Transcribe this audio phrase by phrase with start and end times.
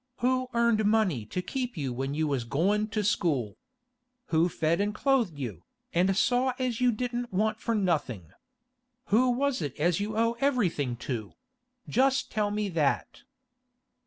[0.17, 3.55] Who earned money to keep you when you was goin' to school?
[4.29, 5.61] Who fed and clothed you,
[5.93, 8.31] and saw as you didn't want for nothing?
[9.13, 13.21] Who is it as you owe everything to?—just tell me that.